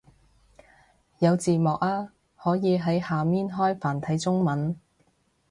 [1.19, 4.75] 有字幕啊，可以喺下面開繁體中文